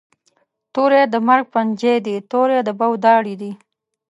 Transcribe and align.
توری 0.73 1.01
د 1.13 1.15
مرګ 1.27 1.45
پنجی 1.53 1.95
دي، 2.05 2.15
توری 2.31 2.59
د 2.67 2.69
بو 2.79 2.89
داړي 3.03 3.35
دي 3.41 3.51